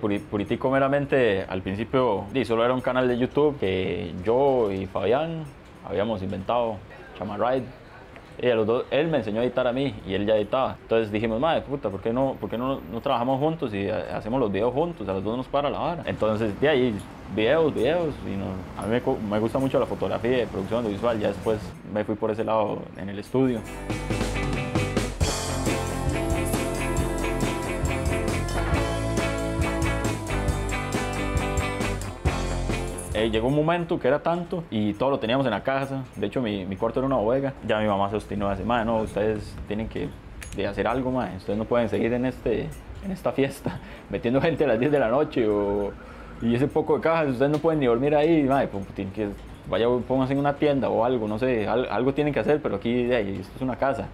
[0.00, 4.86] Puri- Puritico meramente al principio di, solo era un canal de YouTube que yo y
[4.86, 5.44] Fabián
[5.88, 6.76] habíamos inventado,
[7.18, 7.64] Chama Ride.
[8.42, 10.76] Y a los dos, él me enseñó a editar a mí y él ya editaba.
[10.80, 14.16] Entonces dijimos, madre puta, ¿por qué no, por qué no, no trabajamos juntos y ha-
[14.16, 15.06] hacemos los videos juntos?
[15.08, 16.02] A los dos nos para la vara.
[16.06, 16.94] Entonces, de ahí,
[17.36, 18.14] videos, videos.
[18.26, 18.46] Y no-
[18.82, 21.20] a mí me, me gusta mucho la fotografía y producción audiovisual.
[21.20, 21.58] Ya después
[21.92, 23.60] me fui por ese lado en el estudio.
[33.20, 36.04] Eh, llegó un momento que era tanto y todo lo teníamos en la casa.
[36.16, 37.52] De hecho, mi, mi cuarto era una bodega.
[37.66, 40.08] Ya mi mamá se obstinó a decir, "Mae, no, ustedes tienen que
[40.56, 41.36] de hacer algo, mae.
[41.36, 42.68] Ustedes no pueden seguir en, este,
[43.04, 43.78] en esta fiesta
[44.10, 45.92] metiendo gente a las 10 de la noche o,
[46.42, 47.28] y ese poco de cajas.
[47.28, 48.66] Ustedes no pueden ni dormir ahí, mae.
[48.68, 49.28] pues, tienen que,
[49.68, 51.68] vaya, pónganse en una tienda o algo, no sé.
[51.68, 54.08] al- algo tienen que hacer, pero aquí, esto es una casa.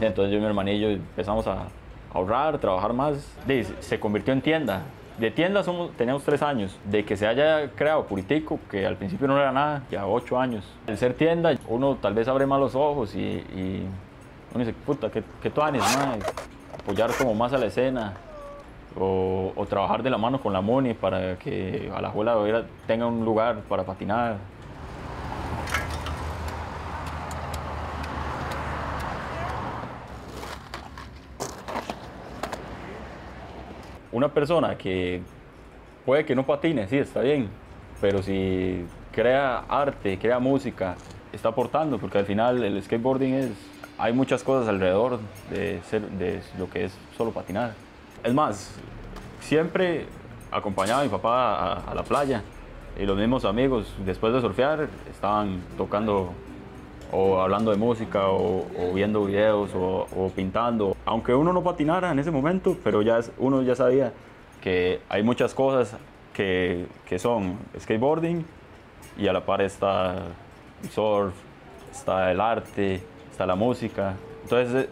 [0.00, 1.64] Entonces yo y mi hermanillo empezamos a
[2.12, 3.36] ahorrar, trabajar más.
[3.80, 4.82] Se convirtió en tienda.
[5.18, 6.76] De tienda somos, teníamos tres años.
[6.84, 10.64] De que se haya creado Puritico, que al principio no era nada, ya ocho años.
[10.86, 13.42] El ser tienda, uno tal vez abre más los ojos y,
[14.54, 16.18] uno dice, puta, qué, qué tuanis, mae.
[16.78, 18.12] Apoyar como más a la escena.
[18.98, 23.24] O, trabajar de la mano con la Moni para que a la abuela tenga un
[23.24, 24.36] lugar para patinar.
[34.16, 35.20] Una persona que
[36.06, 37.50] puede que no patine, sí, está bien,
[38.00, 40.96] pero si crea arte, crea música,
[41.34, 43.50] está aportando, porque al final el skateboarding es,
[43.98, 45.18] hay muchas cosas alrededor
[45.50, 47.74] de, ser, de lo que es solo patinar.
[48.24, 48.74] Es más,
[49.40, 50.06] siempre
[50.50, 52.42] acompañaba a mi papá a, a la playa
[52.98, 56.32] y los mismos amigos, después de surfear, estaban tocando
[57.12, 60.96] o hablando de música o, o viendo videos o, o pintando.
[61.04, 64.12] Aunque uno no patinara en ese momento, pero ya es- uno ya sabía
[64.62, 65.96] que hay muchas cosas
[66.34, 68.44] que, que son skateboarding
[69.18, 70.16] y a la par está
[70.90, 71.32] surf,
[71.92, 73.00] está el arte,
[73.30, 74.14] está la música.
[74.42, 74.88] Entonces eh,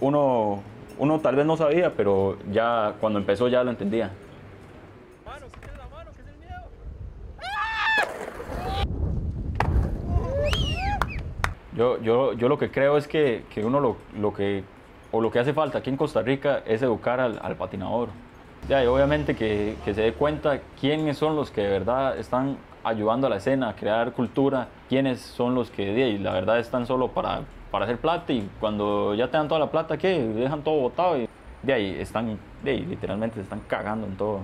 [0.00, 0.62] uno,
[0.98, 4.10] uno tal vez no sabía, pero ya cuando empezó ya lo entendía.
[5.24, 7.74] Mano, quítale la mano, que es el miedo.
[11.74, 14.62] Yo, yo, yo lo que creo es que, que uno lo, lo que,
[15.10, 18.08] o lo que hace falta aquí en Costa Rica es educar al, al patinador.
[18.68, 22.56] Ya, y obviamente que, que se dé cuenta quiénes son los que de verdad están
[22.84, 26.58] ayudando a la escena a crear cultura, quiénes son los que de ahí, la verdad
[26.58, 27.40] están solo para,
[27.70, 30.22] para hacer plata y cuando ya tengan toda la plata, ¿qué?
[30.22, 31.28] Dejan todo botado y
[31.62, 34.40] de ahí están, de ahí, literalmente se están cagando en todo.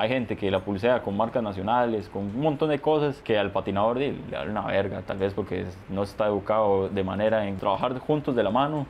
[0.00, 3.50] Hay gente que la pulsea con marcas nacionales, con un montón de cosas que al
[3.50, 7.98] patinador le da una verga, tal vez porque no está educado de manera en trabajar
[7.98, 8.86] juntos de la mano.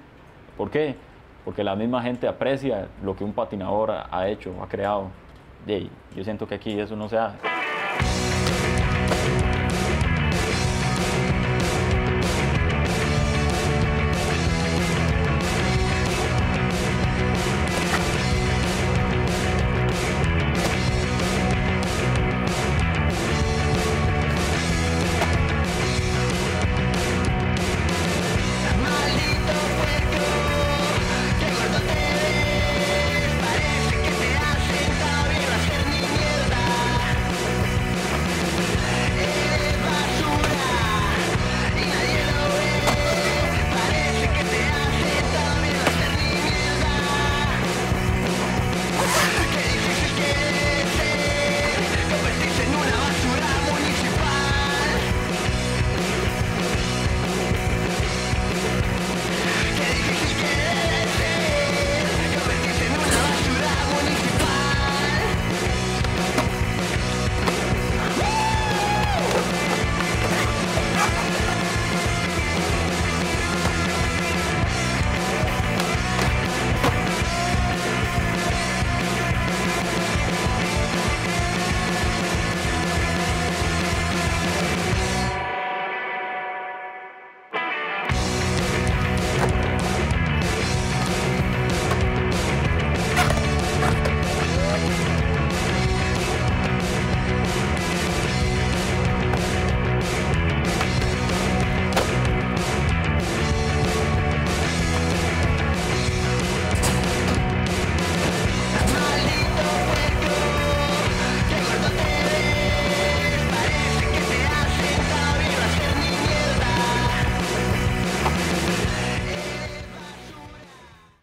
[0.58, 0.96] ¿Por qué?
[1.46, 5.08] Porque la misma gente aprecia lo que un patinador ha, hecho, ha creado.
[5.66, 7.38] Ahí, yo siento que aquí eso no se hace.